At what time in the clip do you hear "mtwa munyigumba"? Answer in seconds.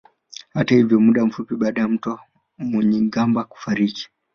1.87-3.43